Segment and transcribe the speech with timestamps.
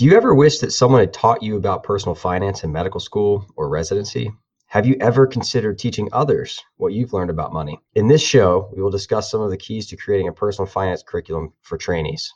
[0.00, 3.44] Do you ever wish that someone had taught you about personal finance in medical school
[3.54, 4.32] or residency?
[4.68, 7.78] Have you ever considered teaching others what you've learned about money?
[7.96, 11.02] In this show, we will discuss some of the keys to creating a personal finance
[11.06, 12.32] curriculum for trainees.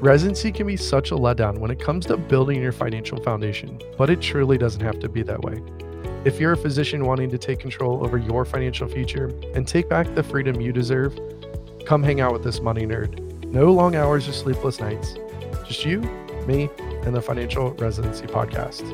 [0.00, 4.10] Residency can be such a letdown when it comes to building your financial foundation, but
[4.10, 5.62] it truly doesn't have to be that way.
[6.24, 10.12] If you're a physician wanting to take control over your financial future and take back
[10.16, 11.16] the freedom you deserve,
[11.86, 13.27] come hang out with this money nerd.
[13.50, 15.14] No long hours or sleepless nights.
[15.66, 16.02] Just you,
[16.46, 16.68] me,
[17.04, 18.84] and the Financial Residency Podcast.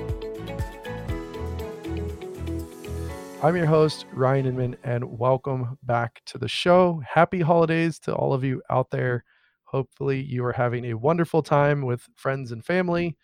[3.42, 7.02] I'm your host, Ryan Inman, and welcome back to the show.
[7.04, 9.24] Happy holidays to all of you out there.
[9.64, 13.16] Hopefully, you are having a wonderful time with friends and family.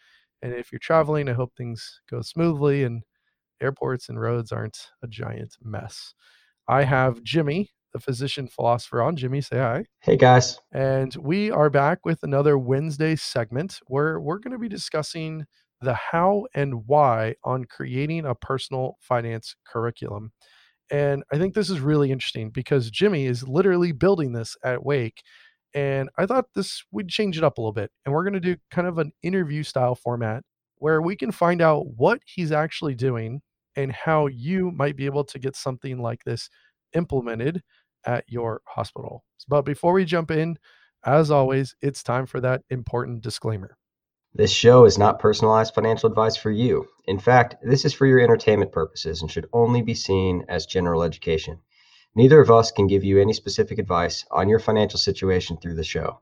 [0.43, 3.05] And if you're traveling, I hope things go smoothly and
[3.63, 6.13] airports and roads aren't a giant mess.
[6.67, 9.17] I have Jimmy the physician philosopher on.
[9.17, 9.85] Jimmy, say hi.
[10.01, 10.61] Hey, guys.
[10.73, 15.47] And we are back with another Wednesday segment where we're going to be discussing
[15.81, 20.33] the how and why on creating a personal finance curriculum.
[20.91, 25.23] And I think this is really interesting because Jimmy is literally building this at Wake.
[25.73, 27.91] And I thought this we'd change it up a little bit.
[28.05, 30.43] And we're going to do kind of an interview style format
[30.77, 33.41] where we can find out what he's actually doing
[33.77, 36.51] and how you might be able to get something like this
[36.95, 37.63] implemented
[38.05, 39.25] at your hospital.
[39.49, 40.59] But before we jump in,
[41.05, 43.77] as always, it's time for that important disclaimer.
[44.35, 46.87] This show is not personalized financial advice for you.
[47.07, 51.03] In fact, this is for your entertainment purposes and should only be seen as general
[51.03, 51.59] education.
[52.15, 55.85] Neither of us can give you any specific advice on your financial situation through the
[55.85, 56.21] show.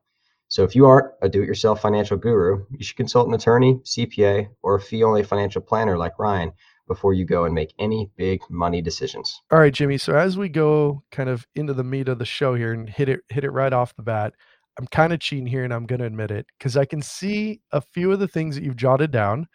[0.48, 3.80] So if you aren't a do it yourself financial guru, you should consult an attorney,
[3.84, 6.52] CPA, or a fee only financial planner like Ryan
[6.88, 9.40] before you go and make any big money decisions.
[9.52, 9.98] All right, Jimmy.
[9.98, 13.08] So as we go kind of into the meat of the show here and hit
[13.08, 14.34] it hit it right off the bat,
[14.78, 17.60] I'm kind of cheating here and I'm going to admit it because I can see
[17.72, 19.46] a few of the things that you've jotted down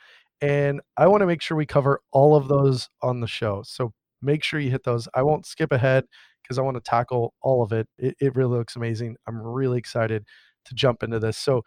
[0.42, 3.64] and I want to make sure we cover all of those on the show.
[3.66, 5.08] So make sure you hit those.
[5.14, 6.04] I won't skip ahead
[6.42, 7.88] because I want to tackle all of it.
[7.98, 8.16] it.
[8.20, 9.16] It really looks amazing.
[9.28, 10.26] I'm really excited
[10.66, 11.38] to jump into this.
[11.38, 11.64] So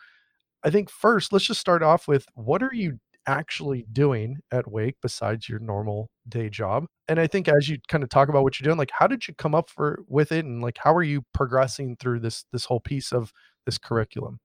[0.62, 4.96] I think first, let's just start off with what are you actually doing at Wake
[5.02, 6.86] besides your normal day job?
[7.08, 9.26] And I think as you kind of talk about what you're doing, like how did
[9.28, 12.64] you come up for with it and like how are you progressing through this this
[12.64, 13.32] whole piece of
[13.64, 14.38] this curriculum?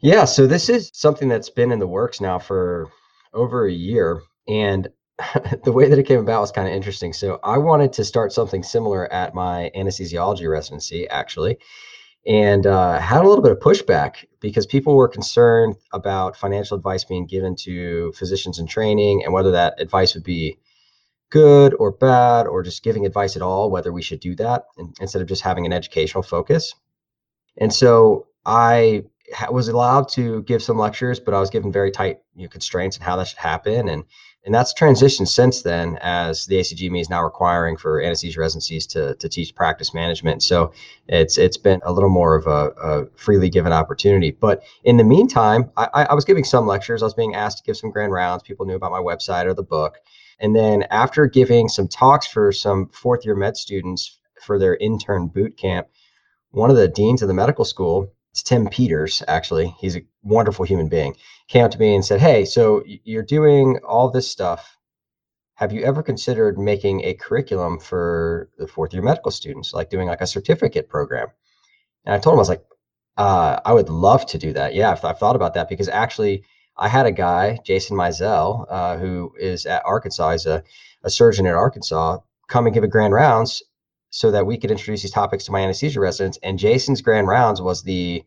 [0.00, 2.90] Yeah, so this is something that's been in the works now for
[3.32, 4.88] over a year and
[5.64, 7.12] the way that it came about was kind of interesting.
[7.12, 11.58] So I wanted to start something similar at my anesthesiology residency actually
[12.26, 17.04] and uh, had a little bit of pushback because people were concerned about financial advice
[17.04, 20.58] being given to physicians in training and whether that advice would be
[21.30, 24.64] good or bad or just giving advice at all, whether we should do that
[25.00, 26.74] instead of just having an educational focus.
[27.56, 29.04] And so I
[29.50, 32.98] was allowed to give some lectures, but I was given very tight you know, constraints
[32.98, 33.88] on how that should happen.
[33.88, 34.04] And
[34.44, 39.14] and that's transitioned since then as the ACGME is now requiring for anesthesia residencies to,
[39.14, 40.42] to teach practice management.
[40.42, 40.72] So
[41.06, 44.32] it's it's been a little more of a, a freely given opportunity.
[44.32, 47.02] But in the meantime, I, I was giving some lectures.
[47.02, 48.42] I was being asked to give some grand rounds.
[48.42, 49.98] People knew about my website or the book.
[50.40, 55.28] And then after giving some talks for some fourth year med students for their intern
[55.28, 55.86] boot camp,
[56.50, 59.74] one of the deans of the medical school it's Tim Peters, actually.
[59.78, 61.14] He's a wonderful human being.
[61.48, 64.78] Came up to me and said, Hey, so you're doing all this stuff.
[65.56, 70.08] Have you ever considered making a curriculum for the fourth year medical students, like doing
[70.08, 71.28] like a certificate program?
[72.06, 72.64] And I told him, I was like,
[73.18, 74.74] uh, I would love to do that.
[74.74, 76.42] Yeah, I've, I've, thought about that because actually,
[76.78, 80.64] I had a guy, Jason Mizell, uh, who is at Arkansas, he's a,
[81.04, 82.18] a surgeon at Arkansas,
[82.48, 83.62] come and give a grand rounds
[84.12, 86.38] so that we could introduce these topics to my anesthesia residents.
[86.42, 88.22] And Jason's grand rounds was the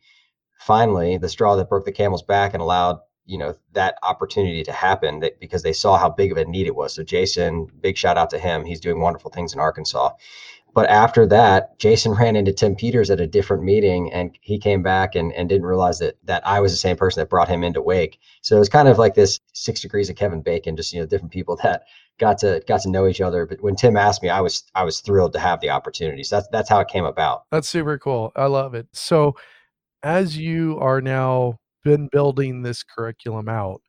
[0.59, 2.97] finally the straw that broke the camel's back and allowed
[3.27, 6.67] you know that opportunity to happen that, because they saw how big of a need
[6.67, 6.93] it was.
[6.93, 8.65] So Jason, big shout out to him.
[8.65, 10.11] He's doing wonderful things in Arkansas.
[10.75, 14.83] But after that, Jason ran into Tim Peters at a different meeting and he came
[14.83, 17.63] back and, and didn't realize that that I was the same person that brought him
[17.63, 18.19] into Wake.
[18.41, 21.05] So it was kind of like this six degrees of Kevin Bacon, just you know,
[21.05, 21.83] different people that
[22.19, 23.45] got to got to know each other.
[23.45, 26.23] But when Tim asked me, I was I was thrilled to have the opportunity.
[26.23, 27.43] So that's that's how it came about.
[27.51, 28.33] That's super cool.
[28.35, 28.87] I love it.
[28.91, 29.37] So
[30.03, 33.81] as you are now been building this curriculum out,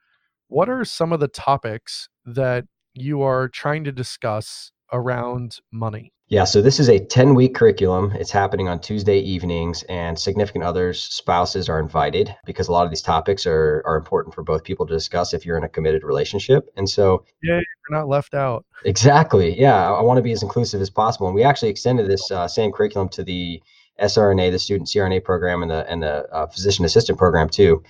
[0.46, 6.12] what are some of the topics that you are trying to discuss around money?
[6.28, 8.10] Yeah, so this is a 10 week curriculum.
[8.16, 12.90] It's happening on Tuesday evenings, and significant others, spouses are invited because a lot of
[12.90, 16.02] these topics are, are important for both people to discuss if you're in a committed
[16.02, 16.68] relationship.
[16.76, 18.64] And so, yeah, you're not left out.
[18.84, 19.58] Exactly.
[19.58, 21.28] Yeah, I, I want to be as inclusive as possible.
[21.28, 23.62] And we actually extended this uh, same curriculum to the
[24.00, 27.84] SRNA, the student CRNA program, and the and the uh, physician assistant program too.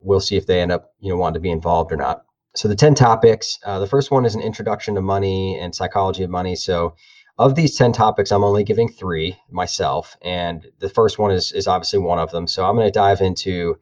[0.00, 2.22] We'll see if they end up you know wanting to be involved or not.
[2.54, 3.58] So the ten topics.
[3.64, 6.54] Uh, the first one is an introduction to money and psychology of money.
[6.54, 6.94] So
[7.38, 11.66] of these 10 topics i'm only giving three myself and the first one is is
[11.66, 12.46] obviously one of them.
[12.46, 13.78] So i'm going to dive into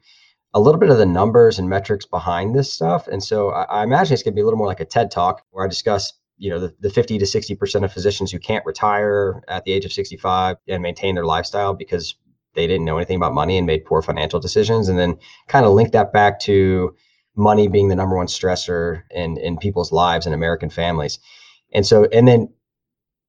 [0.53, 3.07] a little bit of the numbers and metrics behind this stuff.
[3.07, 5.11] And so i, I imagine it's going to be a little more like a ted
[5.11, 8.39] talk where i discuss you know the, the 50 to 60 percent of physicians who
[8.39, 12.15] can't retire at the age of 65 and maintain their lifestyle because
[12.55, 15.17] they didn't know anything about money and made poor financial decisions and then
[15.47, 16.95] kind of link that back to
[17.35, 21.19] money being the number one stressor in in people's lives and american families.
[21.73, 22.49] And so and then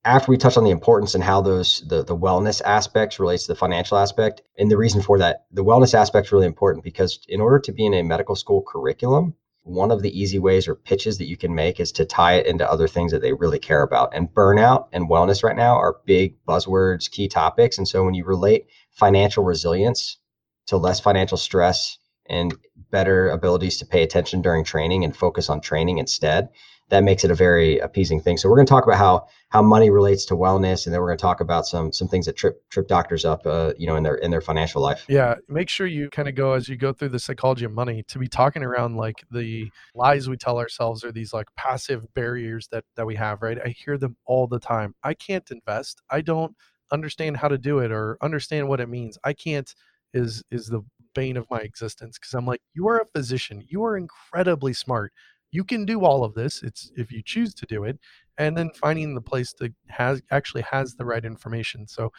[0.05, 3.53] after we touch on the importance and how those the, the wellness aspects relates to
[3.53, 7.21] the financial aspect and the reason for that the wellness aspect is really important because
[7.29, 9.35] in order to be in a medical school curriculum
[9.65, 12.47] one of the easy ways or pitches that you can make is to tie it
[12.47, 14.13] into other things that they really care about.
[14.13, 17.79] And burnout and wellness right now are big buzzwords key topics.
[17.79, 20.19] And so when you relate financial resilience
[20.67, 22.55] to less financial stress and
[22.91, 26.49] better abilities to pay attention during training and focus on training instead
[26.93, 28.37] that makes it a very appeasing thing.
[28.37, 31.09] So we're going to talk about how how money relates to wellness, and then we're
[31.09, 33.97] going to talk about some some things that trip trip doctors up, uh, you know,
[33.97, 35.07] in their in their financial life.
[35.09, 38.03] Yeah, make sure you kind of go as you go through the psychology of money
[38.09, 42.69] to be talking around like the lies we tell ourselves or these like passive barriers
[42.73, 43.41] that that we have.
[43.41, 44.95] Right, I hear them all the time.
[45.03, 46.03] I can't invest.
[46.11, 46.55] I don't
[46.91, 49.17] understand how to do it or understand what it means.
[49.25, 49.75] I can't
[50.13, 50.83] is is the
[51.15, 53.65] bane of my existence because I'm like, you are a physician.
[53.67, 55.13] You are incredibly smart
[55.53, 57.99] you can do all of this it's if you choose to do it
[58.39, 61.87] and then finding the place that has actually has the right information.
[61.87, 62.11] So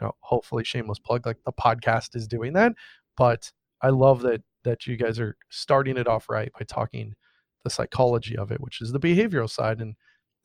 [0.00, 2.72] you know hopefully shameless plug like the podcast is doing that
[3.16, 3.52] but
[3.82, 7.14] i love that that you guys are starting it off right by talking
[7.64, 9.94] the psychology of it which is the behavioral side and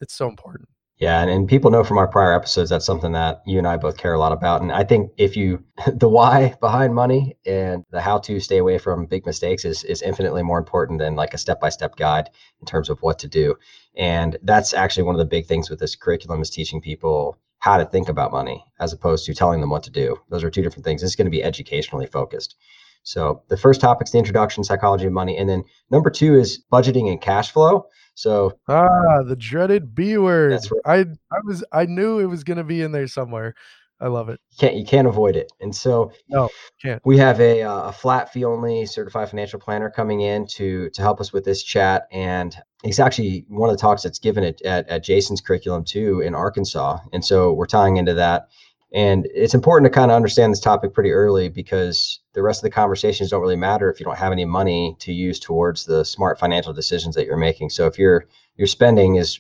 [0.02, 0.68] it's so important
[1.00, 3.78] yeah, and, and people know from our prior episodes that's something that you and I
[3.78, 4.62] both care a lot about.
[4.62, 5.64] And I think if you
[5.94, 10.02] the why behind money and the how to stay away from big mistakes is is
[10.02, 12.30] infinitely more important than like a step-by-step guide
[12.62, 13.56] in terms of what to do.
[13.96, 17.78] And that's actually one of the big things with this curriculum is teaching people how
[17.78, 20.18] to think about money as opposed to telling them what to do.
[20.30, 21.04] Those are two different things.
[21.04, 22.56] It's going to be educationally focused.
[23.04, 26.64] So the first topic is the introduction, psychology of money, and then number two is
[26.72, 27.88] budgeting and cash flow.
[28.18, 30.60] So ah, the dreaded B word.
[30.86, 31.06] Right.
[31.32, 33.54] I I was I knew it was going to be in there somewhere.
[34.02, 34.40] I love it.
[34.52, 35.52] You can't you can't avoid it.
[35.62, 36.50] And so no,
[36.82, 37.00] can't.
[37.06, 41.02] We have a uh, a flat fee only certified financial planner coming in to to
[41.04, 44.64] help us with this chat, and he's actually one of the talks that's given it
[44.64, 46.98] at, at Jason's curriculum too in Arkansas.
[47.14, 48.48] And so we're tying into that.
[48.94, 52.64] And it's important to kind of understand this topic pretty early because the rest of
[52.64, 56.06] the conversations don't really matter if you don't have any money to use towards the
[56.06, 57.70] smart financial decisions that you're making.
[57.70, 58.26] So if your
[58.56, 59.40] your spending is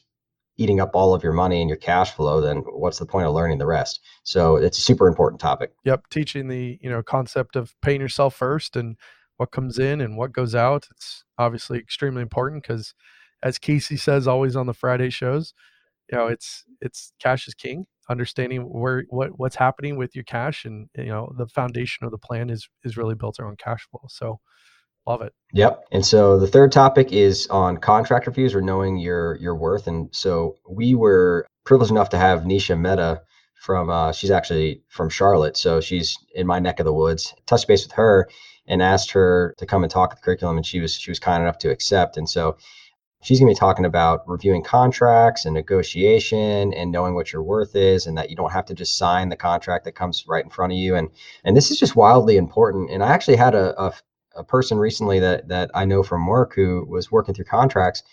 [0.58, 3.34] eating up all of your money and your cash flow, then what's the point of
[3.34, 4.02] learning the rest?
[4.24, 5.72] So it's a super important topic.
[5.86, 8.98] Yep, teaching the you know concept of paying yourself first and
[9.38, 10.88] what comes in and what goes out.
[10.92, 12.94] It's obviously extremely important because,
[13.44, 15.54] as Casey says always on the Friday shows,
[16.12, 20.65] you know it's it's cash is king understanding where what what's happening with your cash
[20.65, 24.01] and you know the foundation of the plan is is really built around cash flow
[24.07, 24.39] so
[25.06, 25.33] love it.
[25.54, 29.88] Yep and so the third topic is on contract reviews or knowing your your worth
[29.88, 33.21] and so we were privileged enough to have nisha mehta
[33.56, 37.33] from uh, she's actually from charlotte so she's in my neck of the woods.
[37.45, 38.30] Touch base with her
[38.68, 41.19] and asked her to come and talk at the curriculum and she was she was
[41.19, 42.58] kind enough to accept and so
[43.21, 47.75] she's going to be talking about reviewing contracts and negotiation and knowing what your worth
[47.75, 50.50] is and that you don't have to just sign the contract that comes right in
[50.50, 50.95] front of you.
[50.95, 51.09] And
[51.43, 52.91] and this is just wildly important.
[52.91, 53.93] And i actually had a, a,
[54.36, 58.03] a person recently that that i know from work who was working through contracts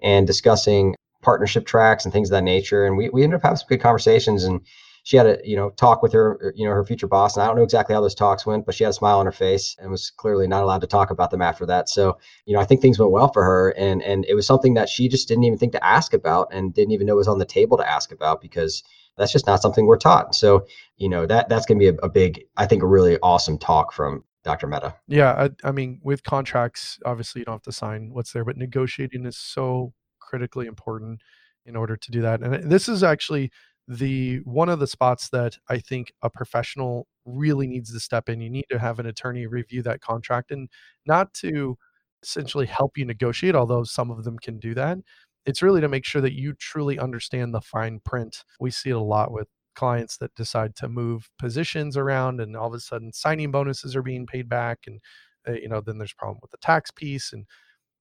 [0.00, 2.84] and discussing partnership tracks and things of that nature.
[2.84, 4.44] And we, we ended up having some good conversations.
[4.44, 4.60] And
[5.02, 7.42] she had a you know talk with her er, you know her future boss and
[7.42, 9.32] i don't know exactly how those talks went but she had a smile on her
[9.32, 12.16] face and was clearly not allowed to talk about them after that so
[12.46, 14.88] you know i think things went well for her and and it was something that
[14.88, 17.44] she just didn't even think to ask about and didn't even know was on the
[17.44, 18.82] table to ask about because
[19.16, 20.66] that's just not something we're taught so
[20.96, 23.58] you know that that's going to be a, a big i think a really awesome
[23.58, 24.66] talk from Dr.
[24.66, 24.96] Mehta.
[25.06, 28.56] Yeah, I, I, mean, with contracts, obviously you don't have to sign what's there, but
[28.56, 31.20] negotiating is so critically important
[31.64, 32.42] in order to do that.
[32.42, 33.52] And this is actually
[33.88, 38.40] the one of the spots that I think a professional really needs to step in.
[38.40, 40.68] You need to have an attorney review that contract and
[41.06, 41.76] not to
[42.22, 44.98] essentially help you negotiate, although some of them can do that.
[45.44, 48.44] It's really to make sure that you truly understand the fine print.
[48.60, 52.68] We see it a lot with clients that decide to move positions around and all
[52.68, 55.00] of a sudden signing bonuses are being paid back and
[55.48, 57.46] uh, you know then there's problem with the tax piece and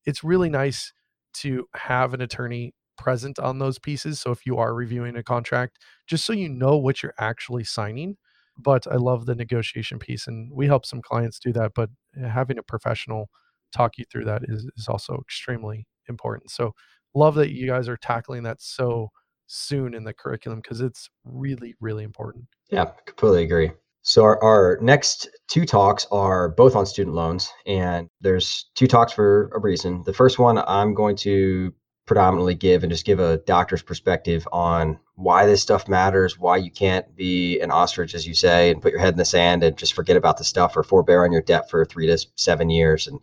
[0.05, 0.93] it's really nice
[1.33, 4.19] to have an attorney present on those pieces.
[4.19, 8.17] So if you are reviewing a contract, just so you know what you're actually signing,
[8.57, 11.71] but I love the negotiation piece, and we help some clients do that.
[11.75, 11.89] But
[12.21, 13.29] eh, having a professional
[13.71, 16.51] talk you through that is is also extremely important.
[16.51, 16.74] So
[17.15, 19.10] love that you guys are tackling that so
[19.48, 22.45] soon in the curriculum because it's really really important.
[22.69, 23.71] Yeah, completely agree.
[24.03, 29.13] So our, our next two talks are both on student loans, and there's two talks
[29.13, 30.01] for a reason.
[30.05, 31.71] The first one I'm going to
[32.11, 36.69] predominantly give and just give a doctor's perspective on why this stuff matters, why you
[36.69, 39.77] can't be an ostrich, as you say, and put your head in the sand and
[39.77, 43.07] just forget about the stuff or forbear on your debt for three to seven years.
[43.07, 43.21] And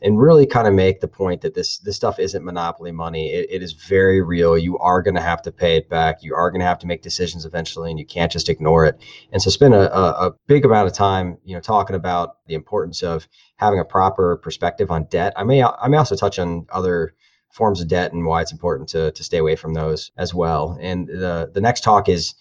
[0.00, 3.30] and really kind of make the point that this this stuff isn't monopoly money.
[3.30, 4.56] It, it is very real.
[4.56, 6.22] You are going to have to pay it back.
[6.22, 8.98] You are going to have to make decisions eventually, and you can't just ignore it.
[9.32, 12.54] And so, spend a, a, a big amount of time, you know, talking about the
[12.54, 15.34] importance of having a proper perspective on debt.
[15.36, 17.12] I may I may also touch on other
[17.50, 20.78] forms of debt and why it's important to to stay away from those as well.
[20.80, 22.34] And the the next talk is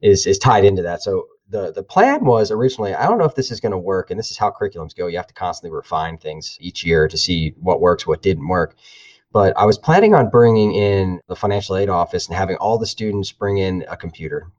[0.00, 1.02] is is tied into that.
[1.02, 4.10] So the the plan was originally i don't know if this is going to work
[4.10, 7.16] and this is how curriculums go you have to constantly refine things each year to
[7.16, 8.76] see what works what didn't work
[9.32, 12.86] but i was planning on bringing in the financial aid office and having all the
[12.86, 14.50] students bring in a computer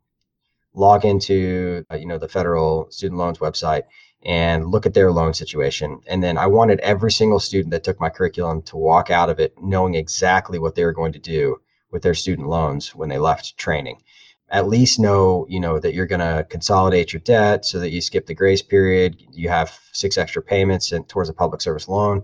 [0.73, 3.83] log into uh, you know the federal student loans website
[4.23, 5.99] and look at their loan situation.
[6.07, 9.39] And then i wanted every single student that took my curriculum to walk out of
[9.39, 11.57] it knowing exactly what they were going to do
[11.91, 14.01] with their student loans when they left training.
[14.49, 18.01] At least know you know that you're going to consolidate your debt so that you
[18.01, 22.23] skip the grace period you have six extra payments and towards a public service loan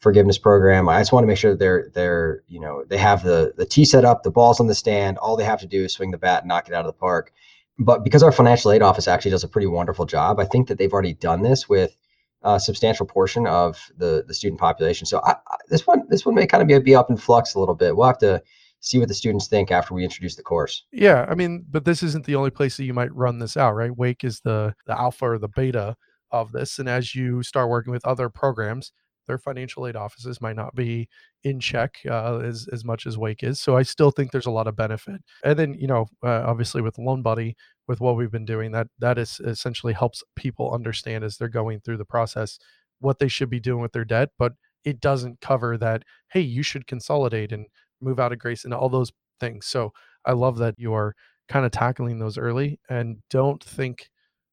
[0.00, 0.88] forgiveness program.
[0.88, 3.84] I just want to make sure they're they're you know they have the the tee
[3.84, 5.18] set up the balls on the stand.
[5.18, 6.98] All they have to do is swing the bat and knock it out of the
[6.98, 7.32] park
[7.78, 10.78] but because our financial aid office actually does a pretty wonderful job i think that
[10.78, 11.96] they've already done this with
[12.42, 16.34] a substantial portion of the the student population so I, I, this one this one
[16.34, 18.42] may kind of be, be up in flux a little bit we'll have to
[18.80, 20.84] see what the students think after we introduce the course.
[20.92, 23.74] Yeah, I mean, but this isn't the only place that you might run this out,
[23.74, 23.96] right?
[23.96, 25.96] Wake is the the alpha or the beta
[26.30, 28.92] of this, and as you start working with other programs,
[29.28, 31.08] their financial aid offices might not be
[31.44, 33.60] in check uh, as as much as Wake is.
[33.60, 35.22] So I still think there's a lot of benefit.
[35.44, 37.54] And then you know, uh, obviously with Loan Buddy,
[37.86, 41.80] with what we've been doing, that that is essentially helps people understand as they're going
[41.80, 42.58] through the process
[42.98, 44.54] what they should be doing with their debt, but
[44.84, 46.02] it doesn't cover that.
[46.32, 47.66] Hey, you should consolidate and
[48.00, 49.66] move out of grace and all those things.
[49.66, 49.92] So
[50.24, 51.14] I love that you're
[51.48, 54.10] kind of tackling those early and don't think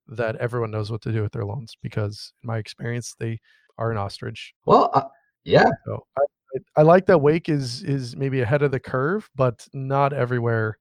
[0.08, 3.40] that everyone knows what to do with their loans because in my experience they
[3.78, 4.54] are an ostrich.
[4.66, 5.04] Well, uh,
[5.44, 5.70] yeah.
[5.86, 6.22] So I,
[6.78, 10.78] I, like that Wake is is maybe ahead of the curve, but not everywhere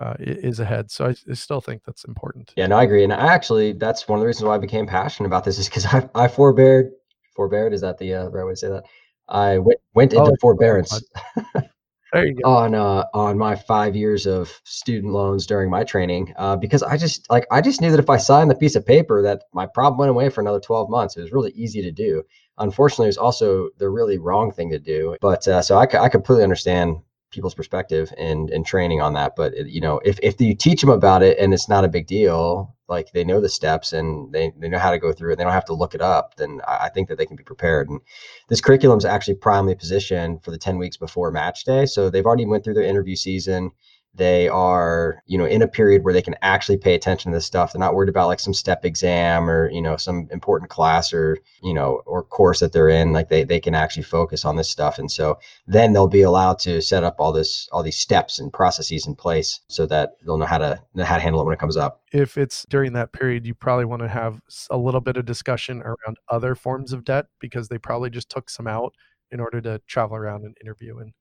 [0.00, 0.90] uh, is ahead.
[0.90, 2.52] So I, I, still think that's important.
[2.56, 3.04] Yeah, no, I agree.
[3.04, 5.68] And I actually, that's one of the reasons why I became passionate about this is
[5.68, 6.92] because I, I forbeared,
[7.34, 7.72] forbeared.
[7.72, 8.84] Is that the uh, right way to say that?
[9.28, 11.02] I went, went into oh, forbearance.
[12.14, 16.96] on uh, on my five years of student loans during my training uh, because I
[16.96, 19.66] just like I just knew that if I signed the piece of paper that my
[19.66, 21.16] problem went away for another 12 months.
[21.16, 22.22] It was really easy to do.
[22.58, 25.16] Unfortunately, it was also the really wrong thing to do.
[25.20, 26.96] But uh, so I, I completely understand
[27.30, 29.34] people's perspective and and training on that.
[29.36, 32.06] But you know, if if you teach them about it and it's not a big
[32.06, 35.36] deal, like they know the steps and they, they know how to go through it,
[35.36, 37.88] they don't have to look it up, then I, think that they can be prepared.
[37.88, 38.00] And
[38.48, 41.84] this curriculum is actually primarily positioned for the 10 weeks before match day.
[41.84, 43.70] So they've already went through their interview season
[44.18, 47.46] they are you know in a period where they can actually pay attention to this
[47.46, 47.72] stuff.
[47.72, 51.38] They're not worried about like some step exam or you know some important class or
[51.62, 53.12] you know or course that they're in.
[53.12, 54.98] Like they, they can actually focus on this stuff.
[54.98, 58.52] And so then they'll be allowed to set up all this all these steps and
[58.52, 61.54] processes in place so that they'll know how to know how to handle it when
[61.54, 62.02] it comes up.
[62.12, 65.80] If it's during that period you probably want to have a little bit of discussion
[65.82, 68.92] around other forms of debt because they probably just took some out
[69.30, 71.12] in order to travel around and interview and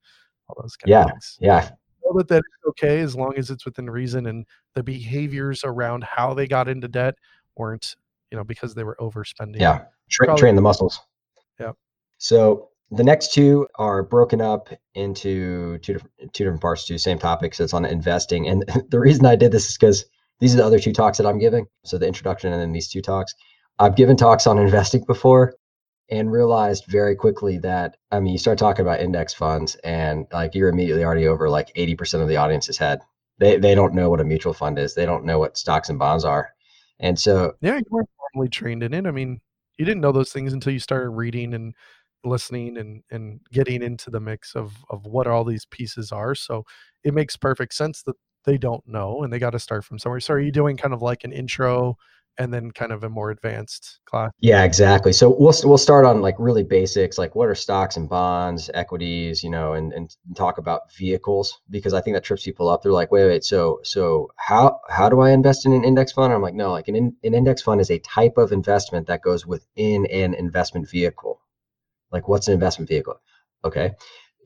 [0.50, 1.38] all those kind yeah, of things.
[1.40, 1.70] Yeah
[2.08, 4.46] know that that's okay as long as it's within reason and
[4.76, 7.16] the behaviors around how they got into debt
[7.56, 7.96] weren't,
[8.32, 9.60] you know, because they were overspending.
[9.60, 9.86] Yeah.
[10.10, 11.00] Tra- train the muscles.
[11.60, 11.74] Yeah.
[12.18, 17.20] So the next two are broken up into two different two different parts, two same
[17.20, 17.60] topics.
[17.60, 18.48] It's on investing.
[18.48, 20.06] And the reason I did this is because
[20.40, 21.66] these are the other two talks that I'm giving.
[21.84, 23.34] So the introduction and then these two talks.
[23.80, 25.54] I've given talks on investing before,
[26.10, 30.56] and realized very quickly that I mean, you start talking about index funds, and like
[30.56, 33.02] you're immediately already over like 80% of the audience's head.
[33.40, 34.96] They they don't know what a mutual fund is.
[34.96, 36.54] They don't know what stocks and bonds are,
[37.00, 39.06] and so yeah, you weren't formally trained in it.
[39.06, 39.42] I mean,
[39.78, 41.74] you didn't know those things until you started reading and
[42.24, 46.36] listening and and getting into the mix of of what all these pieces are.
[46.36, 46.66] So
[47.04, 50.20] it makes perfect sense that they don't know and they got to start from somewhere.
[50.20, 51.98] So are you doing kind of like an intro
[52.38, 54.32] and then kind of a more advanced class?
[54.40, 55.14] Yeah, exactly.
[55.14, 59.44] So we'll we'll start on like really basics, like what are stocks and bonds, equities,
[59.44, 62.84] you know, and and talk about vehicles because I think that trips people up.
[62.84, 66.34] They're like, wait, wait, so so how how do I invest in an index fund?
[66.34, 69.22] I'm like, no, like an in, an index fund is a type of investment that
[69.22, 71.42] goes within an investment vehicle.
[72.12, 73.20] Like, what's an investment vehicle?
[73.66, 73.96] Okay,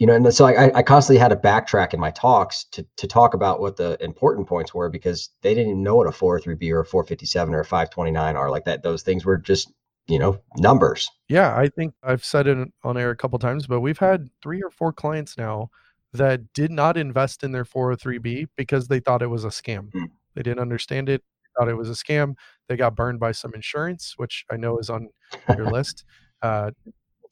[0.02, 3.06] you know, and so I, I constantly had to backtrack in my talks to to
[3.06, 6.72] talk about what the important points were because they didn't even know what a 403b
[6.72, 8.82] or a 457 or a 529 are like that.
[8.82, 9.72] Those things were just
[10.08, 11.08] you know numbers.
[11.30, 14.64] Yeah, I think I've said it on air a couple times, but we've had three
[14.64, 15.70] or four clients now
[16.14, 19.92] that did not invest in their 403b because they thought it was a scam.
[19.92, 20.08] Mm.
[20.34, 21.22] They didn't understand it,
[21.56, 22.34] thought it was a scam.
[22.68, 25.10] They got burned by some insurance, which I know is on
[25.56, 26.06] your list.
[26.42, 26.72] Uh,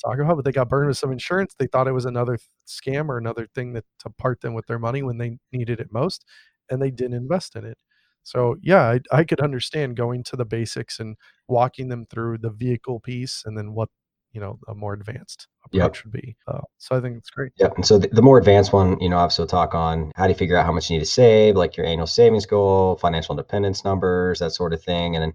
[0.03, 1.56] talk about, but they got burned with some insurance.
[1.58, 2.38] They thought it was another
[2.68, 5.91] scam or another thing that to part them with their money when they needed it
[5.91, 6.25] most,
[6.70, 7.77] and they didn't invest in it.
[8.24, 11.15] So yeah, I, I could understand going to the basics and
[11.48, 13.89] walking them through the vehicle piece, and then what
[14.34, 16.06] you know a more advanced approach yep.
[16.06, 16.36] would be.
[16.48, 17.51] Uh, so I think it's great.
[17.58, 20.25] Yeah, and so the, the, more advanced one, you know, obviously we'll talk on how
[20.25, 22.98] do you figure out how much you need to save, like your annual savings goal,
[22.98, 25.34] financial independence numbers, that sort of thing, and then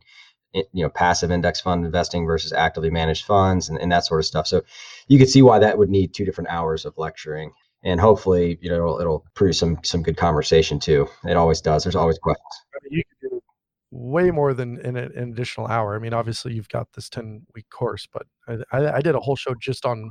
[0.54, 4.26] you know passive index fund investing versus actively managed funds and, and that sort of
[4.26, 4.46] stuff.
[4.46, 4.62] So
[5.08, 7.52] you can see why that would need two different hours of lecturing.
[7.82, 11.08] And hopefully you know it'll, it'll produce some some good conversation too.
[11.24, 11.84] It always does.
[11.84, 12.46] There's always questions.
[12.74, 13.42] I mean, you can do
[13.90, 15.94] way more than in an additional hour.
[15.94, 18.26] I mean obviously you've got this 10 week course but
[18.72, 20.10] I, I did a whole show just on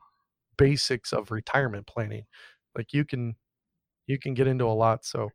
[0.58, 2.26] basics of retirement planning.
[2.76, 3.36] Like you can
[4.08, 5.06] you can get into a lot.
[5.06, 5.30] So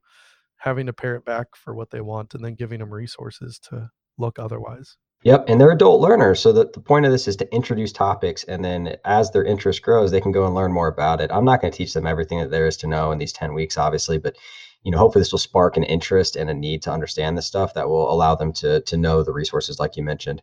[0.58, 3.90] having to pare it back for what they want and then giving them resources to
[4.18, 4.96] look otherwise.
[5.24, 6.38] Yep, and they're adult learners.
[6.38, 9.82] So the, the point of this is to introduce topics, and then as their interest
[9.82, 11.32] grows, they can go and learn more about it.
[11.32, 13.52] I'm not going to teach them everything that there is to know in these 10
[13.52, 14.36] weeks, obviously, but
[14.84, 17.74] you know, hopefully this will spark an interest and a need to understand this stuff
[17.74, 20.40] that will allow them to to know the resources like you mentioned.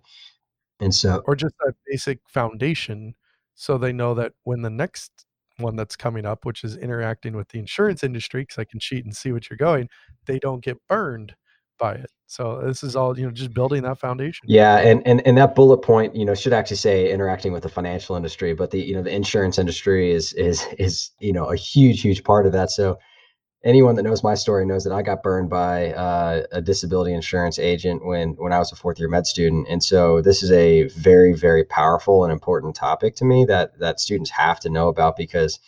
[0.82, 3.16] And so or just a basic foundation
[3.56, 5.26] so they know that when the next
[5.58, 9.06] one that's coming up, which is interacting with the insurance industry, because I can cheat
[9.06, 9.88] and see what you're going,
[10.26, 11.34] they don't get burned
[11.78, 12.10] by it.
[12.28, 14.46] So this is all you know, just building that foundation.
[14.48, 17.70] Yeah, and and and that bullet point, you know, should actually say interacting with the
[17.70, 21.56] financial industry, but the you know the insurance industry is is is you know a
[21.56, 22.72] huge huge part of that.
[22.72, 22.98] So
[23.64, 27.60] anyone that knows my story knows that I got burned by uh, a disability insurance
[27.60, 30.84] agent when when I was a fourth year med student, and so this is a
[30.90, 35.18] very very powerful and important topic to me that that students have to know about
[35.18, 35.60] because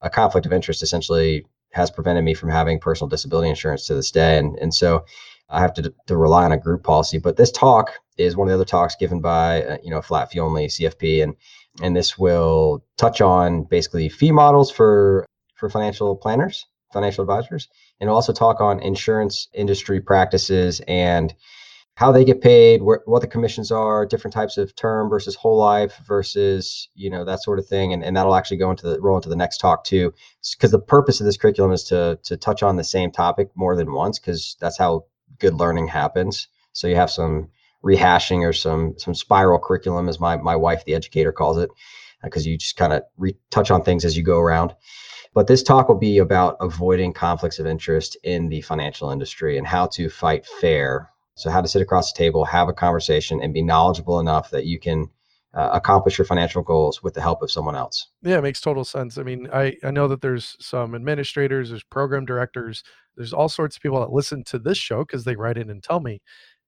[0.00, 4.10] a conflict of interest essentially has prevented me from having personal disability insurance to this
[4.10, 5.04] day, and and so
[5.50, 7.18] I have to, to rely on a group policy.
[7.18, 10.30] But this talk is one of the other talks given by uh, you know flat
[10.30, 11.34] fee only CFP, and
[11.82, 17.68] and this will touch on basically fee models for for financial planners, financial advisors,
[18.00, 21.34] and also talk on insurance industry practices and
[21.94, 25.96] how they get paid, what the commissions are, different types of term versus whole life
[26.06, 29.16] versus you know that sort of thing, and, and that'll actually go into the roll
[29.16, 30.12] into the next talk too,
[30.52, 33.74] because the purpose of this curriculum is to to touch on the same topic more
[33.74, 35.06] than once, because that's how
[35.38, 36.48] good learning happens.
[36.72, 37.48] So you have some
[37.84, 41.70] rehashing or some some spiral curriculum, as my my wife, the educator, calls it,
[42.22, 43.02] uh, because you just kind of
[43.50, 44.74] touch on things as you go around.
[45.34, 49.66] But this talk will be about avoiding conflicts of interest in the financial industry and
[49.66, 51.10] how to fight fair.
[51.34, 54.64] So how to sit across the table, have a conversation, and be knowledgeable enough that
[54.64, 55.08] you can
[55.54, 58.08] uh, accomplish your financial goals with the help of someone else.
[58.22, 59.16] Yeah, it makes total sense.
[59.16, 62.82] I mean, I, I know that there's some administrators, there's program directors,
[63.16, 65.82] there's all sorts of people that listen to this show because they write in and
[65.82, 66.20] tell me.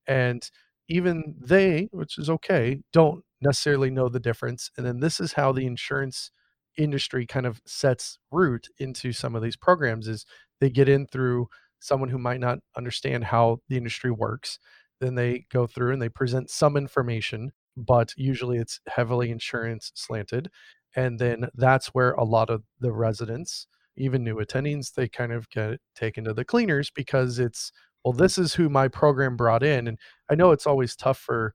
[0.07, 0.49] And
[0.89, 4.71] even they, which is okay, don't necessarily know the difference.
[4.77, 6.31] And then this is how the insurance
[6.77, 10.25] industry kind of sets root into some of these programs is
[10.59, 11.47] they get in through
[11.79, 14.59] someone who might not understand how the industry works.
[14.99, 20.49] Then they go through and they present some information but usually it's heavily insurance slanted.
[20.95, 25.49] And then that's where a lot of the residents, even new attendings, they kind of
[25.49, 27.71] get taken to the cleaners because it's,
[28.03, 28.17] well, mm.
[28.17, 29.87] this is who my program brought in.
[29.87, 29.97] And
[30.29, 31.53] I know it's always tough for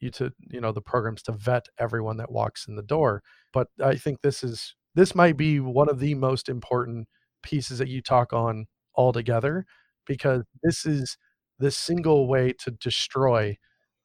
[0.00, 3.22] you to, you know, the programs to vet everyone that walks in the door.
[3.52, 7.08] But I think this is, this might be one of the most important
[7.42, 9.66] pieces that you talk on altogether
[10.06, 11.18] because this is
[11.58, 13.56] the single way to destroy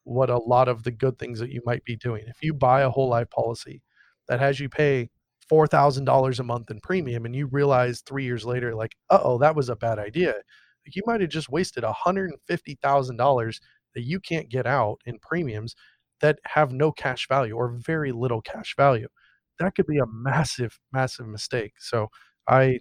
[0.04, 2.24] what a lot of the good things that you might be doing.
[2.28, 3.82] If you buy a whole life policy
[4.28, 5.10] that has you pay
[5.50, 9.70] $4,000 a month in premium and you realize three years later, like, oh, that was
[9.70, 13.62] a bad idea, like you might have just wasted $150,000
[13.96, 15.76] that you can't get out in premiums
[16.22, 19.08] that have no cash value or very little cash value.
[19.60, 21.74] That could be a massive, massive mistake.
[21.80, 22.08] So
[22.48, 22.80] I,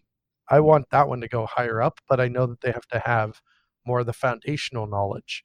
[0.49, 3.01] I want that one to go higher up, but I know that they have to
[3.01, 3.41] have
[3.87, 5.45] more of the foundational knowledge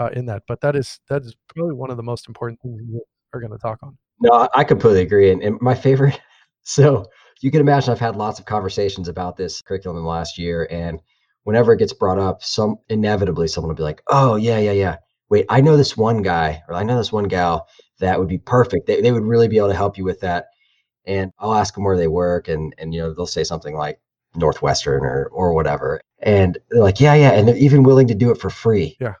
[0.00, 0.42] uh, in that.
[0.48, 3.00] But that is that is probably one of the most important things we
[3.32, 3.96] are going to talk on.
[4.20, 5.30] No, I completely agree.
[5.30, 6.18] And, and my favorite,
[6.62, 7.06] so
[7.42, 10.66] you can imagine I've had lots of conversations about this curriculum in the last year.
[10.70, 11.00] And
[11.44, 14.96] whenever it gets brought up, some inevitably someone will be like, oh, yeah, yeah, yeah.
[15.30, 17.68] Wait, I know this one guy or I know this one gal
[18.00, 18.86] that would be perfect.
[18.86, 20.46] They, they would really be able to help you with that.
[21.06, 24.00] And I'll ask them where they work and, and, you know, they'll say something like
[24.34, 26.00] Northwestern or, or whatever.
[26.18, 27.30] And they're like, yeah, yeah.
[27.30, 28.96] And they're even willing to do it for free.
[29.00, 29.14] Yeah.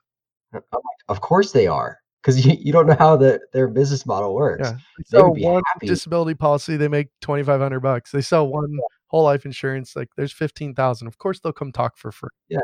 [0.52, 4.04] I'm like, of course they are because you, you don't know how the their business
[4.06, 4.68] model works.
[4.68, 4.78] Yeah.
[4.98, 5.86] They sell one happy.
[5.86, 8.10] disability policy, they make twenty five hundred bucks.
[8.10, 8.80] They sell one yeah.
[9.08, 11.08] whole life insurance, like there's fifteen thousand.
[11.08, 12.30] Of course they'll come talk for free.
[12.48, 12.60] Yeah.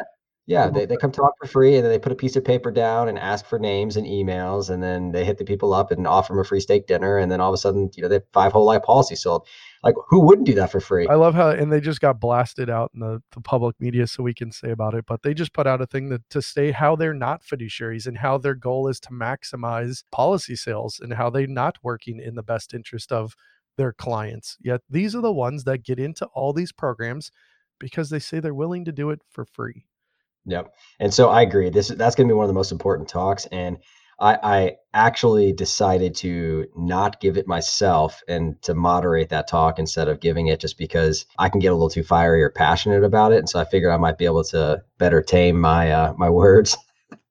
[0.48, 2.70] Yeah, they, they come talk for free and then they put a piece of paper
[2.70, 6.06] down and ask for names and emails and then they hit the people up and
[6.06, 8.16] offer them a free steak dinner and then all of a sudden, you know, they
[8.16, 9.48] have five whole life policies sold.
[9.82, 11.08] Like who wouldn't do that for free?
[11.08, 14.22] I love how and they just got blasted out in the, the public media so
[14.22, 16.70] we can say about it, but they just put out a thing that to say
[16.70, 21.28] how they're not fiduciaries and how their goal is to maximize policy sales and how
[21.28, 23.34] they're not working in the best interest of
[23.76, 24.58] their clients.
[24.60, 27.32] Yet these are the ones that get into all these programs
[27.80, 29.86] because they say they're willing to do it for free.
[30.46, 30.74] Yep.
[31.00, 31.70] And so I agree.
[31.70, 33.46] This that's going to be one of the most important talks.
[33.46, 33.78] And
[34.18, 40.08] I, I actually decided to not give it myself and to moderate that talk instead
[40.08, 43.32] of giving it just because I can get a little too fiery or passionate about
[43.32, 43.38] it.
[43.38, 46.76] And so I figured I might be able to better tame my uh, my words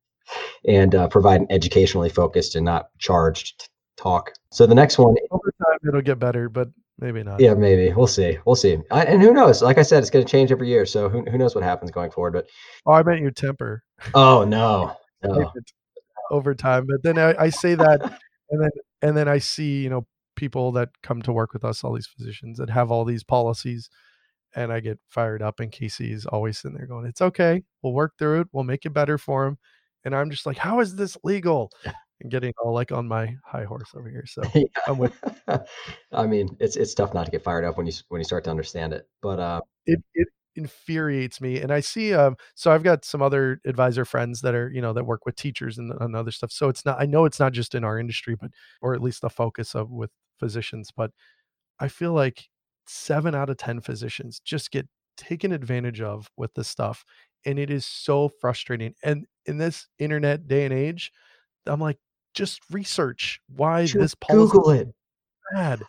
[0.67, 4.33] and uh, provide an educationally focused and not charged talk.
[4.51, 6.67] So the next one over time it'll get better, but
[6.99, 7.39] maybe not.
[7.39, 8.37] Yeah, maybe we'll see.
[8.45, 8.77] We'll see.
[8.91, 9.61] I, and who knows?
[9.61, 10.85] Like I said, it's going to change every year.
[10.85, 12.33] So who, who knows what happens going forward?
[12.33, 12.47] But
[12.85, 13.83] oh, I meant your temper.
[14.13, 15.51] Oh no, no.
[16.31, 16.85] over time.
[16.87, 18.01] But then I, I say that,
[18.49, 18.69] and then
[19.01, 20.05] and then I see you know
[20.35, 23.89] people that come to work with us, all these physicians that have all these policies,
[24.55, 25.59] and I get fired up.
[25.59, 27.63] And Casey's always sitting there going, "It's okay.
[27.81, 28.47] We'll work through it.
[28.51, 29.57] We'll make it better for him."
[30.03, 31.71] And I'm just like, "How is this legal?"
[32.21, 34.25] And getting all like on my high horse over here.
[34.25, 34.63] So yeah.
[34.87, 35.13] I'm with.
[36.11, 38.43] I mean, it's it's tough not to get fired up when you when you start
[38.45, 39.07] to understand it.
[39.21, 42.35] But uh, it it infuriates me, and I see um.
[42.55, 45.77] So I've got some other advisor friends that are you know that work with teachers
[45.77, 46.51] and, and other stuff.
[46.51, 47.01] So it's not.
[47.01, 48.51] I know it's not just in our industry, but
[48.81, 50.91] or at least the focus of with physicians.
[50.95, 51.11] But
[51.79, 52.47] I feel like
[52.87, 57.03] seven out of ten physicians just get taken advantage of with this stuff,
[57.45, 58.93] and it is so frustrating.
[59.03, 61.11] And in this internet day and age,
[61.67, 61.97] I'm like,
[62.35, 64.87] just research why just this policy Google it.
[65.53, 65.81] bad.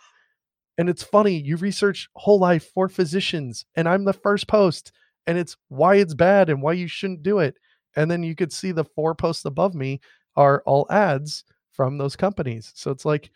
[0.78, 4.92] And it's funny, you research whole life for physicians, and I'm the first post,
[5.26, 7.56] and it's why it's bad and why you shouldn't do it.
[7.96, 10.00] And then you could see the four posts above me
[10.36, 12.72] are all ads from those companies.
[12.74, 13.30] So it's like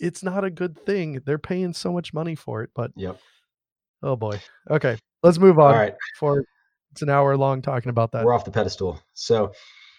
[0.00, 1.20] it's not a good thing.
[1.24, 3.18] They're paying so much money for it, but yep.
[4.02, 4.40] Oh boy.
[4.68, 5.72] Okay, let's move on.
[5.72, 5.94] All right.
[6.18, 6.44] For
[6.90, 8.24] it's an hour long talking about that.
[8.24, 9.00] We're off the pedestal.
[9.12, 9.52] So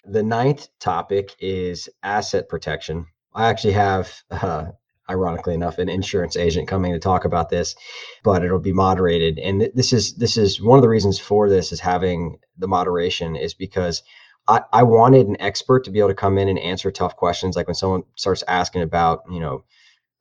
[0.05, 3.05] the ninth topic is asset protection.
[3.33, 4.67] I actually have, uh,
[5.09, 7.75] ironically enough, an insurance agent coming to talk about this,
[8.23, 9.39] but it'll be moderated.
[9.39, 13.35] And this is this is one of the reasons for this is having the moderation
[13.35, 14.03] is because
[14.47, 17.55] I, I wanted an expert to be able to come in and answer tough questions,
[17.55, 19.63] like when someone starts asking about, you know,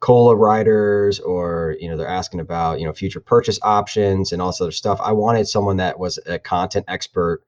[0.01, 4.49] cola riders or you know they're asking about you know future purchase options and all
[4.49, 7.43] this other stuff i wanted someone that was a content expert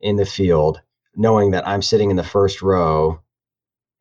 [0.00, 0.80] in the field
[1.16, 3.20] knowing that I'm sitting in the first row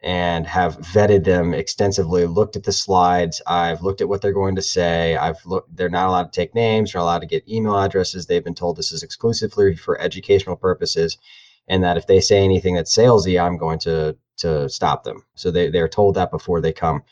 [0.03, 4.55] and have vetted them extensively, looked at the slides, I've looked at what they're going
[4.55, 7.79] to say, I've looked they're not allowed to take names, they're allowed to get email
[7.79, 8.25] addresses.
[8.25, 11.17] They've been told this is exclusively for educational purposes
[11.67, 15.23] and that if they say anything that's salesy, I'm going to to stop them.
[15.35, 17.03] So they, they're told that before they come.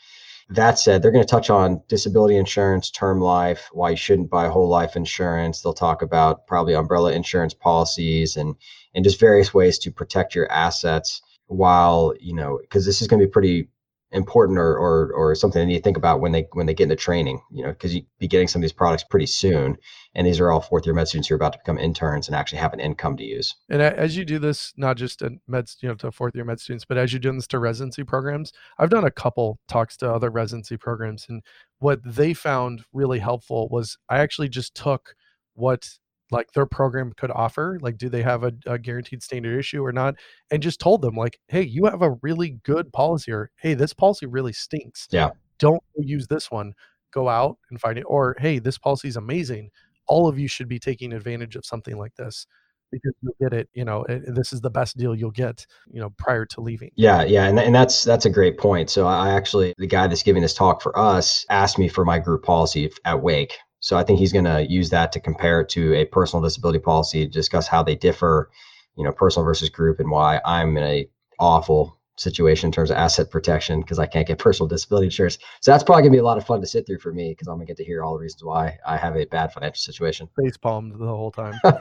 [0.50, 4.48] That said, they're going to touch on disability insurance, term life, why you shouldn't buy
[4.48, 5.62] whole life insurance.
[5.62, 8.54] They'll talk about probably umbrella insurance policies and
[8.94, 13.20] and just various ways to protect your assets while you know because this is going
[13.20, 13.68] to be pretty
[14.14, 16.84] important or, or or something they need to think about when they when they get
[16.84, 19.76] into training you know because you be getting some of these products pretty soon
[20.14, 22.36] and these are all fourth year med students who are about to become interns and
[22.36, 23.56] actually have an income to use.
[23.68, 26.60] And as you do this not just in med you know to fourth year med
[26.60, 30.10] students but as you're doing this to residency programs i've done a couple talks to
[30.10, 31.42] other residency programs and
[31.80, 35.16] what they found really helpful was i actually just took
[35.54, 35.98] what
[36.30, 39.92] like their program could offer like do they have a, a, guaranteed standard issue or
[39.92, 40.14] not
[40.50, 43.92] and just told them like hey you have a really good policy or hey this
[43.92, 45.06] policy really stinks.
[45.10, 45.30] Yeah.
[45.58, 46.72] Don't use this one.
[47.12, 49.70] Go out and find it or hey this policy is amazing.
[50.06, 52.46] All of you should be taking advantage of something like this
[52.92, 56.10] because you'll get it you know this is the best deal you'll get you know
[56.16, 56.90] prior to leaving.
[56.94, 60.22] Yeah yeah and, and that's that's a great point so i actually the guy that's
[60.22, 64.02] giving this talk for us asked me for my group policy at wake so I
[64.02, 67.68] think he's going to use that to compare it to a personal disability policy, discuss
[67.68, 68.50] how they differ,
[68.96, 71.06] you know, personal versus group, and why I'm in a
[71.38, 75.38] awful situation in terms of asset protection because I can't get personal disability insurance.
[75.60, 77.48] So that's probably gonna be a lot of fun to sit through for me because
[77.48, 80.28] I'm gonna get to hear all the reasons why I have a bad financial situation.
[80.40, 81.54] Face palmed the whole time.
[81.64, 81.74] all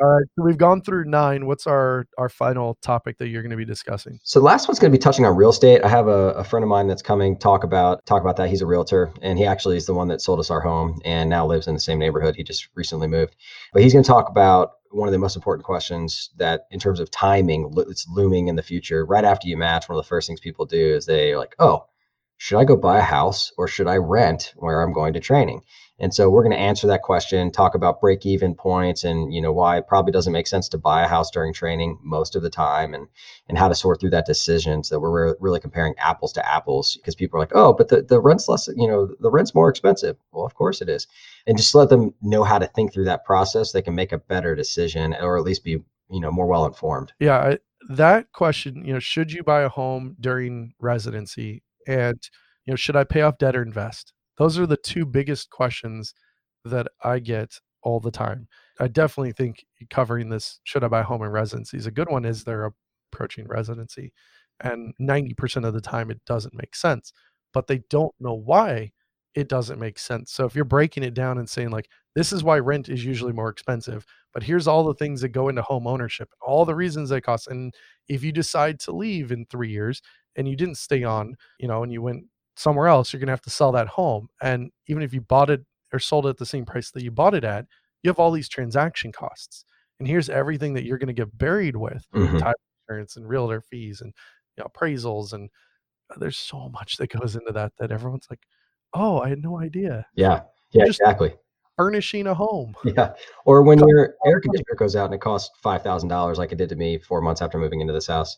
[0.00, 1.46] right, so we've gone through nine.
[1.46, 4.18] What's our our final topic that you're going to be discussing?
[4.22, 5.82] So the last one's going to be touching on real estate.
[5.84, 8.48] I have a, a friend of mine that's coming talk about talk about that.
[8.48, 11.28] He's a realtor, and he actually is the one that sold us our home and
[11.30, 12.36] now lives in the same neighborhood.
[12.36, 13.36] He just recently moved,
[13.72, 17.00] but he's going to talk about one of the most important questions that in terms
[17.00, 20.26] of timing it's looming in the future right after you match one of the first
[20.26, 21.86] things people do is they like oh
[22.42, 25.62] should i go buy a house or should i rent where i'm going to training?
[26.00, 29.40] And so we're going to answer that question talk about break even points and you
[29.40, 32.42] know why it probably doesn't make sense to buy a house during training most of
[32.42, 33.06] the time and
[33.48, 36.96] and how to sort through that decision so we're re- really comparing apples to apples
[36.96, 39.68] because people are like oh but the, the rent's less you know the rent's more
[39.68, 40.16] expensive.
[40.32, 41.06] Well of course it is.
[41.46, 43.70] And just let them know how to think through that process.
[43.70, 45.78] They can make a better decision or at least be
[46.10, 47.54] you know more well informed yeah
[47.88, 52.28] that question you know should you buy a home during residency and
[52.66, 56.14] you know should i pay off debt or invest those are the two biggest questions
[56.64, 58.46] that i get all the time
[58.80, 62.24] i definitely think covering this should i buy home in residency is a good one
[62.24, 62.72] is they're
[63.12, 64.12] approaching residency
[64.60, 67.12] and 90% of the time it doesn't make sense
[67.52, 68.90] but they don't know why
[69.34, 70.32] it doesn't make sense.
[70.32, 73.32] So if you're breaking it down and saying like this is why rent is usually
[73.32, 77.08] more expensive, but here's all the things that go into home ownership, all the reasons
[77.08, 77.48] they cost.
[77.48, 77.72] And
[78.08, 80.02] if you decide to leave in 3 years
[80.36, 82.24] and you didn't stay on, you know, and you went
[82.56, 84.28] somewhere else, you're going to have to sell that home.
[84.40, 87.10] And even if you bought it or sold it at the same price that you
[87.10, 87.66] bought it at,
[88.02, 89.64] you have all these transaction costs.
[89.98, 92.38] And here's everything that you're going to get buried with mm-hmm.
[92.38, 94.12] title insurance and realtor fees and
[94.56, 95.48] you know, appraisals and
[96.10, 98.40] uh, there's so much that goes into that that everyone's like
[98.94, 100.06] Oh, I had no idea.
[100.14, 100.42] Yeah.
[100.72, 101.34] Yeah, Just exactly.
[101.76, 102.74] Furnishing a home.
[102.84, 103.12] Yeah.
[103.44, 106.58] Or when your air conditioner goes out and it costs five thousand dollars, like it
[106.58, 108.36] did to me four months after moving into this house.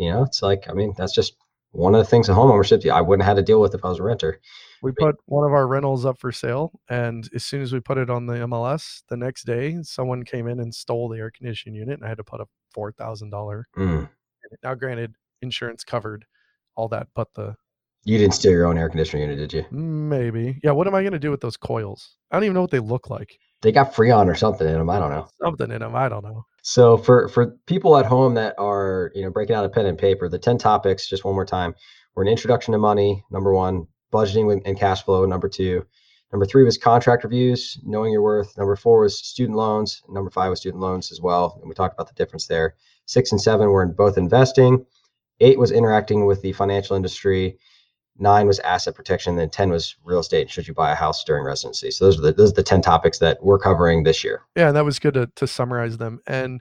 [0.00, 1.36] You know, it's like I mean, that's just
[1.72, 3.84] one of the things a home ownership I wouldn't have had to deal with if
[3.84, 4.40] I was a renter.
[4.82, 7.98] We put one of our rentals up for sale, and as soon as we put
[7.98, 11.74] it on the MLS, the next day someone came in and stole the air conditioning
[11.74, 13.66] unit, and I had to put a four thousand dollar.
[13.76, 14.08] Mm.
[14.62, 16.24] Now, granted, insurance covered
[16.76, 17.54] all that, but the
[18.04, 19.66] you didn't steal your own air conditioning unit, did you?
[19.70, 20.58] Maybe.
[20.64, 20.70] Yeah.
[20.70, 22.16] What am I going to do with those coils?
[22.30, 23.38] I don't even know what they look like.
[23.60, 24.88] They got Freon or something in them.
[24.88, 25.28] I don't know.
[25.42, 25.94] Something in them.
[25.94, 26.46] I don't know.
[26.62, 29.98] So for for people at home that are you know breaking out a pen and
[29.98, 31.74] paper, the ten topics just one more time
[32.14, 33.24] were an introduction to money.
[33.30, 35.24] Number one, budgeting and cash flow.
[35.24, 35.86] Number two,
[36.32, 38.56] number three was contract reviews, knowing your worth.
[38.58, 40.02] Number four was student loans.
[40.08, 42.74] Number five was student loans as well, and we talked about the difference there.
[43.06, 44.84] Six and seven were in both investing.
[45.40, 47.58] Eight was interacting with the financial industry
[48.18, 50.50] nine was asset protection, then 10 was real estate.
[50.50, 51.90] Should you buy a house during residency?
[51.90, 54.42] So those are the those are the 10 topics that we're covering this year.
[54.56, 56.20] Yeah, and that was good to, to summarize them.
[56.26, 56.60] And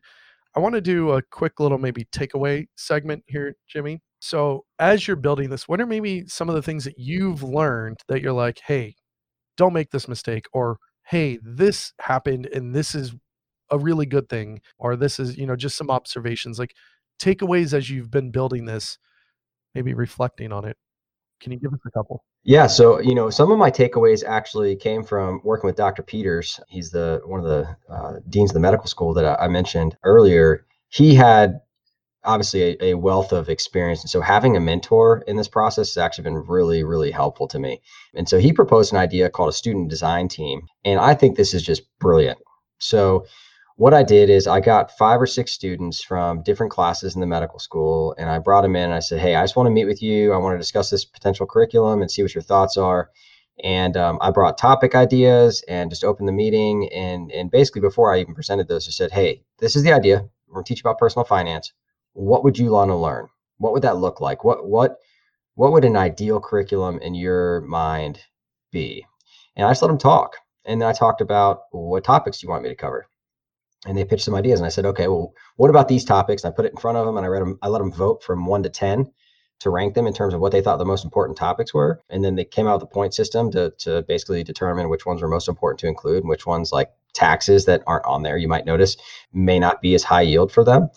[0.55, 4.01] I want to do a quick little maybe takeaway segment here, Jimmy.
[4.19, 7.99] So as you're building this, what are maybe some of the things that you've learned
[8.07, 8.95] that you're like, hey,
[9.57, 13.13] don't make this mistake, or hey, this happened and this is
[13.71, 16.73] a really good thing, or this is, you know, just some observations, like
[17.19, 18.97] takeaways as you've been building this,
[19.75, 20.77] maybe reflecting on it.
[21.41, 22.23] Can you give us a couple?
[22.43, 26.03] Yeah, so you know, some of my takeaways actually came from working with Dr.
[26.03, 26.59] Peters.
[26.67, 30.65] He's the one of the uh, deans of the medical school that I, mentioned earlier.
[30.89, 31.61] He had
[32.25, 35.97] obviously a, a, wealth of experience, and so having a mentor in this process has
[35.97, 37.81] actually been really, really helpful to me.
[38.13, 41.53] And so he proposed an idea called a student design team, and I think this
[41.53, 42.39] is just brilliant.
[42.79, 43.25] So
[43.79, 47.27] what I did is I got five or six students from different classes in the
[47.27, 48.83] medical school, and I brought them in.
[48.83, 50.33] And I said, "Hey, I just want to meet with you.
[50.33, 53.09] I want to discuss this potential curriculum and see what your thoughts are."
[53.63, 56.89] And um, I brought topic ideas and just opened the meeting.
[56.91, 60.27] And and basically, before I even presented those, I said, "Hey, this is the idea.
[60.47, 61.71] We're going to teach about personal finance.
[62.11, 63.29] What would you want to learn?
[63.59, 64.43] What would that look like?
[64.43, 64.97] What what
[65.55, 68.19] what would an ideal curriculum in your mind
[68.73, 69.05] be?"
[69.55, 70.35] And I just let them talk.
[70.65, 73.07] And then I talked about what topics you want me to cover
[73.85, 76.43] and they pitched some ideas and i said okay well what about these topics?
[76.43, 77.91] And i put it in front of them and i read them i let them
[77.91, 79.11] vote from 1 to 10
[79.59, 82.23] to rank them in terms of what they thought the most important topics were and
[82.23, 85.27] then they came out with a point system to, to basically determine which ones were
[85.27, 88.65] most important to include and which ones like taxes that aren't on there you might
[88.65, 88.95] notice
[89.33, 90.89] may not be as high yield for them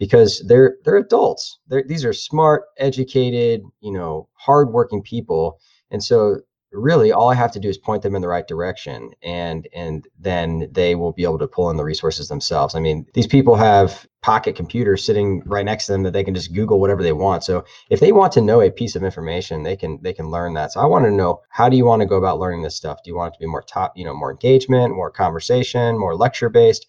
[0.00, 1.58] because they're they're adults.
[1.68, 5.60] They're, these are smart educated you know hardworking people
[5.92, 6.40] and so
[6.72, 10.06] really all I have to do is point them in the right direction and and
[10.18, 12.74] then they will be able to pull in the resources themselves.
[12.74, 16.34] I mean, these people have pocket computers sitting right next to them that they can
[16.34, 17.42] just Google whatever they want.
[17.42, 20.54] So if they want to know a piece of information, they can they can learn
[20.54, 20.72] that.
[20.72, 23.02] So I want to know how do you want to go about learning this stuff?
[23.02, 26.14] Do you want it to be more top, you know, more engagement, more conversation, more
[26.14, 26.86] lecture based?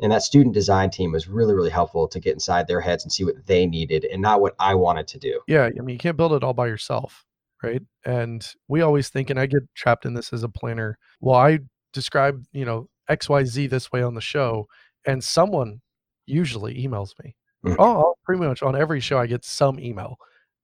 [0.00, 3.12] And that student design team was really, really helpful to get inside their heads and
[3.12, 5.40] see what they needed and not what I wanted to do.
[5.46, 5.66] Yeah.
[5.66, 7.24] I mean, you can't build it all by yourself.
[7.64, 7.82] Right.
[8.04, 10.98] And we always think, and I get trapped in this as a planner.
[11.20, 11.60] Well, I
[11.92, 14.66] describe, you know, XYZ this way on the show,
[15.06, 15.80] and someone
[16.26, 17.36] usually emails me.
[17.64, 17.76] Mhm.
[17.78, 20.16] Oh, pretty much on every show, I get some email,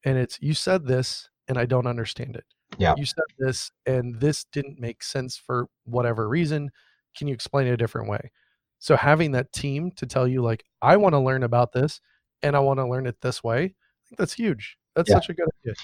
[0.04, 2.44] and it's you said this, and I don't understand it.
[2.78, 2.94] Yeah.
[2.96, 6.70] You said this, and this didn't make sense for whatever reason.
[7.16, 8.30] Can you explain it a different way?
[8.78, 12.00] So having that team to tell you, like, I want to learn about this,
[12.42, 13.62] and I want to learn it this way.
[13.64, 14.78] I think that's huge.
[14.94, 15.16] That's Yeah.
[15.16, 15.74] such a good idea.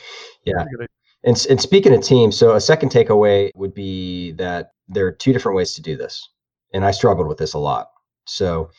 [0.45, 0.65] Yeah.
[0.65, 0.89] Good idea.
[1.25, 5.33] And, and speaking of teams, so a second takeaway would be that there are two
[5.33, 6.29] different ways to do this.
[6.73, 7.89] And I struggled with this a lot.
[8.27, 8.71] So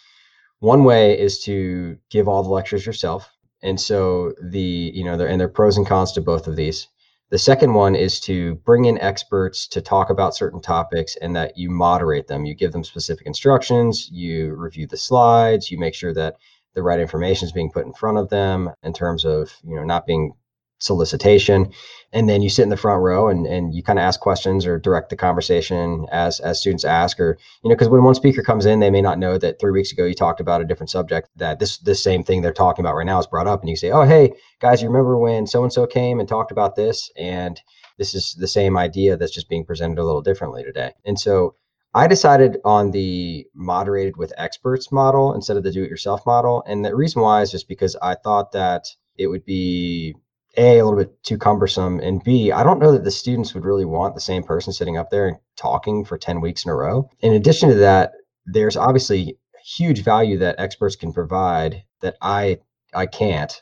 [0.59, 3.29] one way is to give all the lectures yourself.
[3.61, 6.55] And so the, you know, there and there are pros and cons to both of
[6.55, 6.87] these.
[7.29, 11.57] The second one is to bring in experts to talk about certain topics and that
[11.57, 12.45] you moderate them.
[12.45, 16.37] You give them specific instructions, you review the slides, you make sure that
[16.73, 19.83] the right information is being put in front of them in terms of, you know,
[19.83, 20.33] not being
[20.79, 21.71] solicitation
[22.13, 24.65] and then you sit in the front row and, and you kind of ask questions
[24.65, 28.41] or direct the conversation as as students ask or you know because when one speaker
[28.41, 30.89] comes in they may not know that three weeks ago you talked about a different
[30.89, 33.69] subject that this this same thing they're talking about right now is brought up and
[33.69, 36.75] you say oh hey guys you remember when so and so came and talked about
[36.75, 37.61] this and
[37.97, 41.55] this is the same idea that's just being presented a little differently today and so
[41.93, 46.63] I decided on the moderated with experts model instead of the do it yourself model.
[46.67, 48.83] And the reason why is just because I thought that
[49.17, 50.15] it would be
[50.57, 53.65] a, a little bit too cumbersome, and B, I don't know that the students would
[53.65, 56.75] really want the same person sitting up there and talking for 10 weeks in a
[56.75, 57.09] row.
[57.19, 58.13] In addition to that,
[58.45, 62.59] there's obviously huge value that experts can provide that I
[62.93, 63.61] I can't.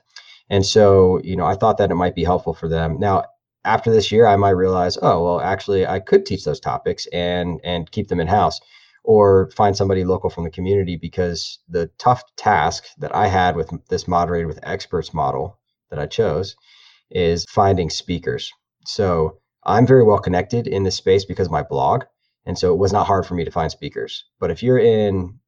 [0.50, 3.00] And so, you know, I thought that it might be helpful for them.
[3.00, 3.26] Now,
[3.66, 7.60] after this year, I might realize, oh, well, actually, I could teach those topics and
[7.64, 8.60] and keep them in house,
[9.04, 13.72] or find somebody local from the community because the tough task that I had with
[13.90, 16.56] this moderated with experts model that I chose
[17.12, 18.52] is finding speakers.
[18.86, 22.04] So I'm very well connected in this space because of my blog,
[22.46, 24.26] and so it was not hard for me to find speakers.
[24.40, 25.40] But if you're in,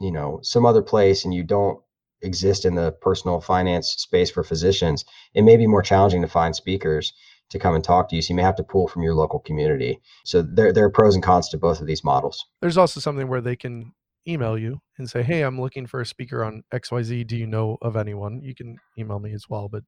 [0.00, 1.80] you know, some other place and you don't
[2.22, 6.56] exist in the personal finance space for physicians, it may be more challenging to find
[6.56, 7.12] speakers
[7.50, 8.22] to come and talk to you.
[8.22, 10.00] So you may have to pull from your local community.
[10.24, 12.44] So there, there are pros and cons to both of these models.
[12.60, 13.92] There's also something where they can
[14.26, 17.26] email you and say, "Hey, I'm looking for a speaker on XYZ.
[17.26, 19.84] Do you know of anyone?" You can email me as well, but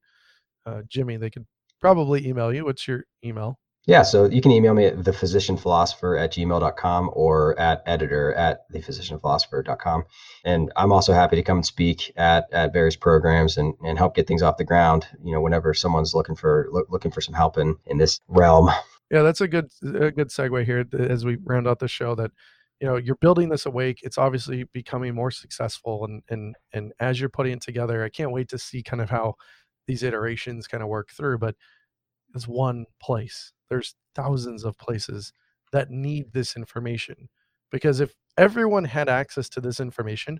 [0.66, 1.46] uh, Jimmy, they could
[1.80, 2.64] probably email you.
[2.64, 3.58] What's your email?
[3.86, 10.04] Yeah, so you can email me at thephysicianphilosopher at gmail.com or at editor at thephysicianphilosopher.com.
[10.44, 14.16] And I'm also happy to come and speak at, at various programs and, and help
[14.16, 17.34] get things off the ground, you know, whenever someone's looking for look, looking for some
[17.34, 18.70] help in, in this realm.
[19.10, 22.16] Yeah, that's a good a good segue here as we round out the show.
[22.16, 22.32] That
[22.80, 24.00] you know you're building this at Wake.
[24.02, 28.32] It's obviously becoming more successful, and and and as you're putting it together, I can't
[28.32, 29.36] wait to see kind of how
[29.86, 31.38] these iterations kind of work through.
[31.38, 31.54] But
[32.34, 33.52] it's one place.
[33.70, 35.32] There's thousands of places
[35.72, 37.28] that need this information
[37.70, 40.38] because if everyone had access to this information,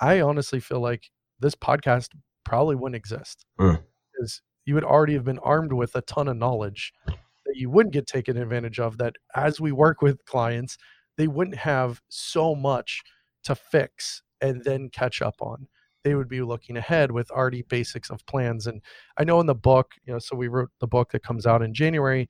[0.00, 2.08] I honestly feel like this podcast
[2.44, 3.82] probably wouldn't exist Mm.
[4.12, 7.92] because you would already have been armed with a ton of knowledge that you wouldn't
[7.92, 8.98] get taken advantage of.
[8.98, 10.76] That as we work with clients,
[11.16, 13.02] they wouldn't have so much
[13.44, 15.66] to fix and then catch up on.
[16.04, 18.66] They would be looking ahead with already basics of plans.
[18.66, 18.82] And
[19.18, 21.62] I know in the book, you know, so we wrote the book that comes out
[21.62, 22.28] in January,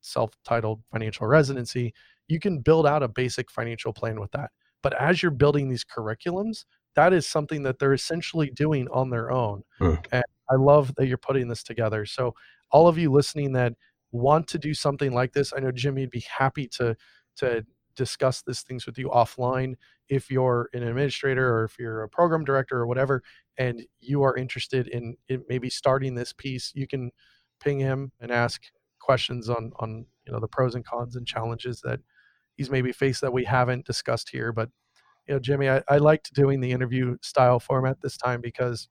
[0.00, 1.94] self-titled Financial Residency.
[2.28, 4.50] You can build out a basic financial plan with that.
[4.82, 9.30] But as you're building these curriculums, that is something that they're essentially doing on their
[9.30, 9.62] own.
[9.80, 10.04] Mm.
[10.12, 12.04] And I love that you're putting this together.
[12.04, 12.34] So
[12.70, 13.74] all of you listening that
[14.10, 16.96] want to do something like this, I know Jimmy would be happy to
[17.36, 19.74] to discuss these things with you offline
[20.08, 23.22] if you're an administrator or if you're a program director or whatever
[23.58, 25.16] and you are interested in,
[25.48, 27.10] maybe starting this piece you can
[27.60, 28.62] ping him and ask
[29.00, 32.00] questions on on you know the pros and cons and challenges that
[32.56, 34.68] he's maybe faced that we haven't discussed here but
[35.26, 38.88] you know jimmy i, I liked doing the interview style format this time because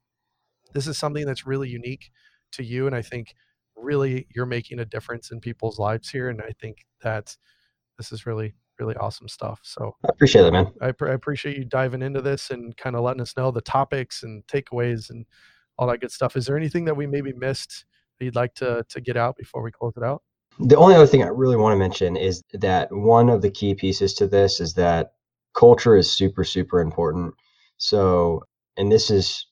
[0.74, 2.12] this is something that's really unique
[2.54, 3.36] to you and i think
[3.76, 7.36] really you're making a difference in people's lives here and i think that
[7.98, 10.72] this is really really awesome stuff so I appreciate that, man.
[10.82, 14.24] I, I appreciate you diving into this and kind of letting us know the topics
[14.24, 15.26] and takeaways and
[15.78, 16.36] all that good stuff.
[16.36, 17.86] Is there anything that we maybe missed
[18.20, 20.22] that you'd like to to get out before we close it out?
[20.60, 23.74] The only other thing I really want to mention is that one of the key
[23.74, 25.14] pieces to this is that
[25.56, 27.34] culture is super, super important.
[27.78, 28.44] So,
[28.78, 29.48] and this is,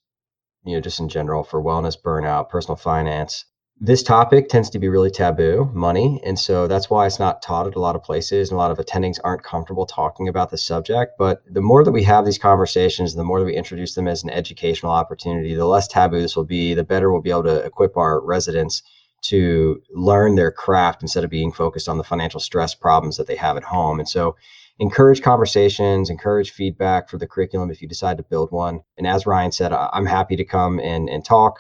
[0.66, 3.46] you know, just in general for wellness, burnout, personal finance,
[3.82, 7.66] this topic tends to be really taboo money and so that's why it's not taught
[7.66, 10.58] at a lot of places and a lot of attendings aren't comfortable talking about the
[10.58, 14.08] subject but the more that we have these conversations the more that we introduce them
[14.08, 17.44] as an educational opportunity the less taboo this will be the better we'll be able
[17.44, 18.84] to equip our residents
[19.22, 23.36] to learn their craft instead of being focused on the financial stress problems that they
[23.36, 24.36] have at home and so
[24.80, 29.26] encourage conversations encourage feedback for the curriculum if you decide to build one and as
[29.26, 31.60] ryan said i'm happy to come and, and talk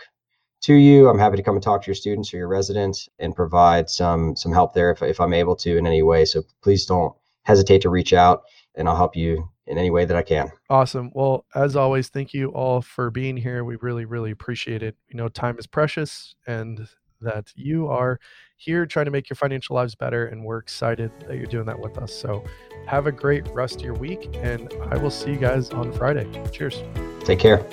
[0.61, 1.09] to you.
[1.09, 4.35] I'm happy to come and talk to your students or your residents and provide some
[4.35, 6.25] some help there if, if I'm able to in any way.
[6.25, 8.43] So please don't hesitate to reach out
[8.75, 10.51] and I'll help you in any way that I can.
[10.69, 11.11] Awesome.
[11.13, 13.63] Well, as always, thank you all for being here.
[13.63, 14.95] We really, really appreciate it.
[15.07, 16.87] You know, time is precious and
[17.21, 18.19] that you are
[18.57, 20.27] here trying to make your financial lives better.
[20.27, 22.13] And we're excited that you're doing that with us.
[22.13, 22.43] So
[22.87, 24.29] have a great rest of your week.
[24.35, 26.27] And I will see you guys on Friday.
[26.51, 26.81] Cheers.
[27.23, 27.65] Take care.